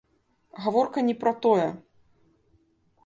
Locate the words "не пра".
1.09-1.33